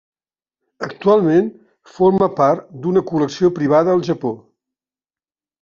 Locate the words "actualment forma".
0.85-2.31